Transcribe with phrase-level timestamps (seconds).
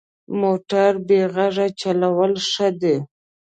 [0.41, 2.95] موټر بې غږه چلول ښه دي.